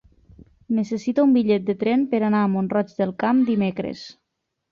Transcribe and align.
Necessito 0.77 1.25
un 1.27 1.35
bitllet 1.35 1.67
de 1.67 1.75
tren 1.83 2.07
per 2.13 2.21
anar 2.29 2.41
a 2.45 2.49
Mont-roig 2.53 2.97
del 3.01 3.13
Camp 3.25 3.43
dimecres. 3.53 4.05